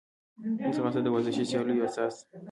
ځغاسته 0.75 1.01
د 1.03 1.07
ورزشي 1.11 1.43
سیالیو 1.49 1.85
اساس 1.87 2.15
ده 2.27 2.37